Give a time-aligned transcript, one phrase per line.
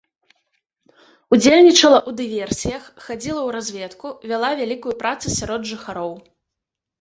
[1.35, 6.11] Удзельнічала ў дыверсіях, хадзіла ў разведку, вяла вялікую працу сярод жыхароў.